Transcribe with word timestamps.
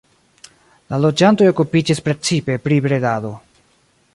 La 0.93 0.99
loĝantoj 1.01 1.49
okupiĝis 1.51 2.01
precipe 2.07 2.57
pri 2.65 2.81
bredado. 2.87 3.35